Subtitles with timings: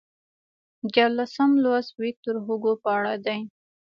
[0.93, 3.39] دیارلسم لوست ویکتور هوګو په اړه دی.